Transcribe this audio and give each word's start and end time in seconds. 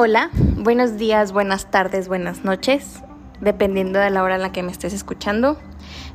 Hola, 0.00 0.30
buenos 0.34 0.96
días, 0.96 1.32
buenas 1.32 1.72
tardes, 1.72 2.06
buenas 2.06 2.44
noches, 2.44 3.02
dependiendo 3.40 3.98
de 3.98 4.10
la 4.10 4.22
hora 4.22 4.36
en 4.36 4.42
la 4.42 4.52
que 4.52 4.62
me 4.62 4.70
estés 4.70 4.92
escuchando. 4.92 5.58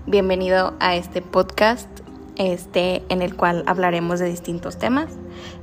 Bienvenido 0.05 0.73
a 0.79 0.95
este 0.95 1.21
podcast, 1.21 1.89
este 2.37 3.03
en 3.09 3.21
el 3.21 3.35
cual 3.35 3.65
hablaremos 3.67 4.21
de 4.21 4.27
distintos 4.27 4.79
temas. 4.79 5.09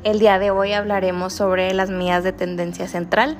El 0.04 0.18
día 0.18 0.38
de 0.38 0.50
hoy 0.50 0.74
hablaremos 0.74 1.32
sobre 1.32 1.72
las 1.72 1.88
mías 1.88 2.22
de 2.22 2.32
tendencia 2.32 2.88
central. 2.88 3.38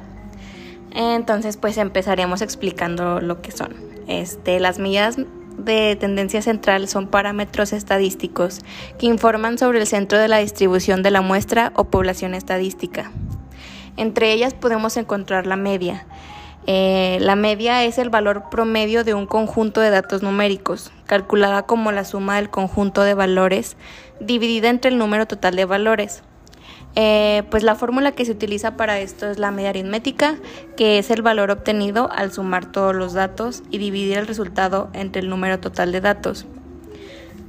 Entonces, 0.92 1.58
pues 1.58 1.76
empezaremos 1.76 2.40
explicando 2.40 3.20
lo 3.20 3.42
que 3.42 3.52
son. 3.52 3.74
Este, 4.08 4.60
las 4.60 4.78
millas 4.78 5.18
de 5.58 5.94
tendencia 6.00 6.40
central 6.40 6.88
son 6.88 7.06
parámetros 7.06 7.74
estadísticos 7.74 8.60
que 8.98 9.04
informan 9.04 9.58
sobre 9.58 9.78
el 9.80 9.86
centro 9.86 10.18
de 10.18 10.28
la 10.28 10.38
distribución 10.38 11.02
de 11.02 11.10
la 11.10 11.20
muestra 11.20 11.70
o 11.76 11.84
población 11.84 12.32
estadística. 12.32 13.10
Entre 13.96 14.32
ellas 14.32 14.54
podemos 14.54 14.96
encontrar 14.96 15.46
la 15.46 15.56
media. 15.56 16.06
Eh, 16.66 17.18
la 17.20 17.36
media 17.36 17.84
es 17.84 17.98
el 17.98 18.10
valor 18.10 18.44
promedio 18.50 19.02
de 19.02 19.14
un 19.14 19.26
conjunto 19.26 19.80
de 19.80 19.90
datos 19.90 20.22
numéricos, 20.22 20.92
calculada 21.06 21.62
como 21.62 21.90
la 21.90 22.04
suma 22.04 22.36
del 22.36 22.50
conjunto 22.50 23.02
de 23.02 23.14
valores 23.14 23.76
dividida 24.20 24.68
entre 24.68 24.90
el 24.90 24.98
número 24.98 25.26
total 25.26 25.56
de 25.56 25.64
valores. 25.64 26.22
Eh, 26.96 27.44
pues 27.50 27.62
la 27.62 27.76
fórmula 27.76 28.12
que 28.12 28.24
se 28.24 28.32
utiliza 28.32 28.76
para 28.76 28.98
esto 28.98 29.30
es 29.30 29.38
la 29.38 29.52
media 29.52 29.70
aritmética, 29.70 30.36
que 30.76 30.98
es 30.98 31.10
el 31.10 31.22
valor 31.22 31.50
obtenido 31.50 32.10
al 32.10 32.32
sumar 32.32 32.66
todos 32.66 32.94
los 32.94 33.12
datos 33.12 33.62
y 33.70 33.78
dividir 33.78 34.18
el 34.18 34.26
resultado 34.26 34.90
entre 34.92 35.22
el 35.22 35.28
número 35.28 35.60
total 35.60 35.92
de 35.92 36.00
datos. 36.00 36.46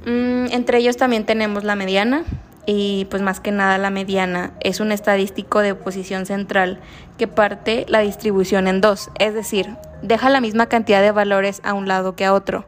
Mm, 0.06 0.46
entre 0.52 0.78
ellos 0.78 0.96
también 0.96 1.26
tenemos 1.26 1.64
la 1.64 1.76
mediana, 1.76 2.24
y 2.66 3.06
pues 3.10 3.22
más 3.22 3.40
que 3.40 3.50
nada 3.50 3.78
la 3.78 3.90
mediana 3.90 4.52
es 4.60 4.80
un 4.80 4.92
estadístico 4.92 5.60
de 5.60 5.74
posición 5.74 6.26
central 6.26 6.78
que 7.18 7.26
parte 7.26 7.86
la 7.88 8.00
distribución 8.00 8.68
en 8.68 8.80
dos, 8.80 9.10
es 9.18 9.34
decir, 9.34 9.76
deja 10.02 10.30
la 10.30 10.40
misma 10.40 10.66
cantidad 10.66 11.02
de 11.02 11.12
valores 11.12 11.60
a 11.64 11.74
un 11.74 11.88
lado 11.88 12.14
que 12.14 12.24
a 12.24 12.34
otro. 12.34 12.66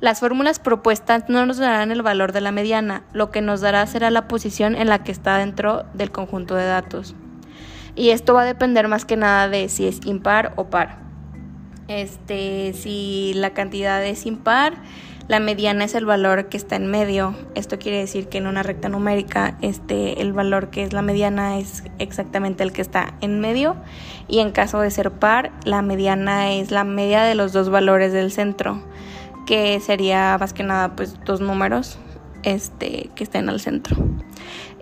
Las 0.00 0.20
fórmulas 0.20 0.58
propuestas 0.58 1.28
no 1.28 1.44
nos 1.44 1.58
darán 1.58 1.90
el 1.90 2.00
valor 2.02 2.32
de 2.32 2.40
la 2.40 2.52
mediana, 2.52 3.02
lo 3.12 3.30
que 3.30 3.42
nos 3.42 3.60
dará 3.60 3.86
será 3.86 4.10
la 4.10 4.28
posición 4.28 4.74
en 4.74 4.88
la 4.88 5.02
que 5.02 5.12
está 5.12 5.36
dentro 5.36 5.84
del 5.92 6.10
conjunto 6.10 6.54
de 6.54 6.64
datos. 6.64 7.14
Y 7.94 8.10
esto 8.10 8.32
va 8.32 8.42
a 8.42 8.46
depender 8.46 8.88
más 8.88 9.04
que 9.04 9.16
nada 9.16 9.48
de 9.48 9.68
si 9.68 9.86
es 9.86 10.00
impar 10.06 10.54
o 10.56 10.70
par. 10.70 11.00
Este, 11.88 12.72
si 12.72 13.32
la 13.34 13.50
cantidad 13.50 14.02
es 14.02 14.24
impar, 14.24 14.74
la 15.30 15.38
mediana 15.38 15.84
es 15.84 15.94
el 15.94 16.06
valor 16.06 16.48
que 16.48 16.56
está 16.56 16.74
en 16.74 16.88
medio. 16.88 17.36
Esto 17.54 17.78
quiere 17.78 17.98
decir 17.98 18.28
que 18.28 18.38
en 18.38 18.48
una 18.48 18.64
recta 18.64 18.88
numérica 18.88 19.56
este, 19.62 20.20
el 20.20 20.32
valor 20.32 20.70
que 20.70 20.82
es 20.82 20.92
la 20.92 21.02
mediana 21.02 21.56
es 21.56 21.84
exactamente 22.00 22.64
el 22.64 22.72
que 22.72 22.82
está 22.82 23.14
en 23.20 23.38
medio. 23.38 23.76
Y 24.26 24.40
en 24.40 24.50
caso 24.50 24.80
de 24.80 24.90
ser 24.90 25.12
par, 25.12 25.52
la 25.64 25.82
mediana 25.82 26.52
es 26.54 26.72
la 26.72 26.82
media 26.82 27.22
de 27.22 27.36
los 27.36 27.52
dos 27.52 27.70
valores 27.70 28.12
del 28.12 28.32
centro, 28.32 28.82
que 29.46 29.78
sería 29.78 30.36
más 30.40 30.52
que 30.52 30.64
nada 30.64 30.96
pues 30.96 31.16
dos 31.24 31.40
números 31.40 32.00
este, 32.42 33.10
que 33.14 33.22
estén 33.22 33.48
al 33.48 33.60
centro. 33.60 33.96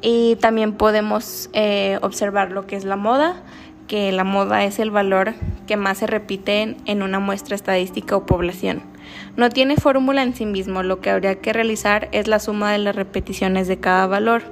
Y 0.00 0.36
también 0.36 0.72
podemos 0.72 1.50
eh, 1.52 1.98
observar 2.00 2.52
lo 2.52 2.66
que 2.66 2.76
es 2.76 2.86
la 2.86 2.96
moda, 2.96 3.42
que 3.86 4.12
la 4.12 4.24
moda 4.24 4.64
es 4.64 4.78
el 4.78 4.90
valor 4.90 5.34
que 5.68 5.76
más 5.76 5.98
se 5.98 6.08
repite 6.08 6.74
en 6.86 7.02
una 7.02 7.20
muestra 7.20 7.54
estadística 7.54 8.16
o 8.16 8.26
población. 8.26 8.82
No 9.36 9.50
tiene 9.50 9.76
fórmula 9.76 10.24
en 10.24 10.34
sí 10.34 10.46
mismo, 10.46 10.82
lo 10.82 11.00
que 11.00 11.10
habría 11.10 11.40
que 11.40 11.52
realizar 11.52 12.08
es 12.10 12.26
la 12.26 12.40
suma 12.40 12.72
de 12.72 12.78
las 12.78 12.96
repeticiones 12.96 13.68
de 13.68 13.78
cada 13.78 14.08
valor. 14.08 14.42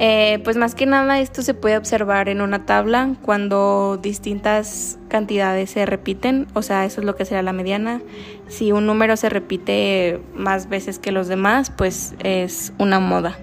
Eh, 0.00 0.38
pues 0.44 0.56
más 0.56 0.76
que 0.76 0.86
nada 0.86 1.18
esto 1.18 1.42
se 1.42 1.54
puede 1.54 1.76
observar 1.76 2.28
en 2.28 2.40
una 2.40 2.64
tabla 2.66 3.16
cuando 3.20 3.98
distintas 4.00 4.96
cantidades 5.08 5.70
se 5.70 5.86
repiten, 5.86 6.46
o 6.54 6.62
sea, 6.62 6.84
eso 6.84 7.00
es 7.00 7.04
lo 7.04 7.16
que 7.16 7.24
será 7.24 7.42
la 7.42 7.52
mediana. 7.52 8.00
Si 8.46 8.70
un 8.70 8.86
número 8.86 9.16
se 9.16 9.28
repite 9.28 10.20
más 10.34 10.68
veces 10.68 11.00
que 11.00 11.10
los 11.10 11.26
demás, 11.26 11.70
pues 11.76 12.14
es 12.20 12.72
una 12.78 13.00
moda. 13.00 13.36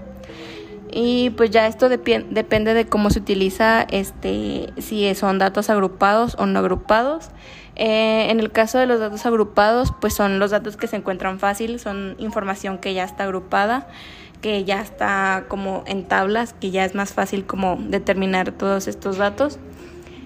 Y 0.98 1.32
pues 1.32 1.52
ya 1.52 1.68
esto 1.68 1.90
depende 1.90 2.74
de 2.74 2.86
cómo 2.88 3.10
se 3.10 3.20
utiliza, 3.20 3.82
este, 3.82 4.70
si 4.78 5.14
son 5.16 5.40
datos 5.40 5.70
agrupados 5.70 6.38
o 6.40 6.46
no 6.46 6.58
agrupados. 6.60 7.32
Eh, 7.76 8.28
en 8.30 8.40
el 8.40 8.50
caso 8.50 8.78
de 8.78 8.86
los 8.86 9.02
datos 9.02 9.26
agrupados, 9.26 9.94
pues 10.00 10.14
son 10.14 10.40
los 10.40 10.52
datos 10.52 10.78
que 10.78 10.88
se 10.88 10.96
encuentran 10.96 11.38
fácil, 11.38 11.82
son 11.82 12.16
información 12.18 12.78
que 12.78 12.94
ya 12.94 13.04
está 13.04 13.26
agrupada, 13.26 13.90
que 14.40 14.64
ya 14.64 14.80
está 14.80 15.44
como 15.50 15.84
en 15.86 16.06
tablas, 16.06 16.54
que 16.54 16.72
ya 16.72 16.86
es 16.86 16.96
más 16.96 17.12
fácil 17.12 17.46
como 17.46 17.76
determinar 17.78 18.54
todos 18.54 18.88
estos 18.88 19.18
datos. 19.18 19.60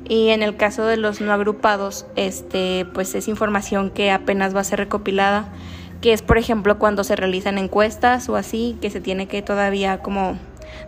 Y 0.08 0.29
en 0.29 0.44
el 0.44 0.56
caso 0.56 0.85
de 0.85 0.97
los 0.97 1.19
no 1.19 1.34
agrupados, 1.34 2.06
este, 2.16 2.85
pues 2.94 3.16
es 3.16 3.28
información 3.28 3.90
que 3.90 4.12
apenas 4.12 4.56
va 4.56 4.59
a 4.59 4.66
ser 4.66 4.78
recopilada, 4.78 5.52
que 6.00 6.13
es 6.13 6.22
por 6.22 6.38
ejemplo 6.38 6.78
cuando 6.78 7.03
se 7.03 7.16
realizan 7.16 7.58
encuestas 7.58 8.29
o 8.29 8.35
así, 8.35 8.78
que 8.84 8.91
se 8.91 9.02
tiene 9.02 9.28
que 9.28 9.41
todavía 9.41 10.03
como 10.03 10.38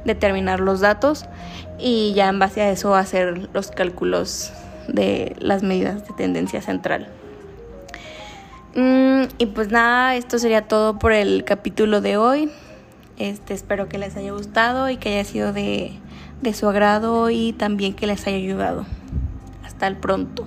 determinar 0.06 0.60
los 0.60 0.80
datos 0.80 1.26
y 1.80 2.14
ya 2.14 2.30
en 2.30 2.40
base 2.40 2.62
a 2.62 2.72
eso 2.72 2.96
hacer 2.96 3.50
los 3.54 3.72
cálculos 3.72 4.52
de 4.88 5.36
las 5.40 5.64
medidas 5.64 6.08
de 6.08 6.14
tendencia 6.14 6.62
central. 6.62 7.08
Mm, 8.76 9.24
y 9.38 9.46
pues 9.48 9.70
nada, 9.70 10.16
esto 10.16 10.40
sería 10.40 10.68
todo 10.68 10.98
por 10.98 11.12
el 11.12 11.44
capítulo 11.44 12.02
de 12.02 12.18
hoy. 12.18 12.50
Este, 13.18 13.54
espero 13.54 13.90
que 13.90 13.98
les 13.98 14.16
haya 14.16 14.32
gustado 14.32 14.90
y 14.90 14.98
que 14.98 15.10
haya 15.10 15.26
sido 15.26 15.54
de, 15.54 15.94
de 16.42 16.54
su 16.54 16.68
agrado 16.68 17.30
y 17.30 17.54
también 17.54 17.94
que 17.94 18.08
les 18.08 18.26
haya 18.28 18.38
ayudado. 18.38 18.86
Hasta 19.64 19.88
el 19.88 19.98
pronto. 19.98 20.46